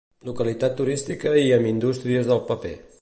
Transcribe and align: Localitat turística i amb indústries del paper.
Localitat 0.27 0.73
turística 0.79 1.35
i 1.43 1.53
amb 1.59 1.71
indústries 1.73 2.33
del 2.33 2.43
paper. 2.51 2.75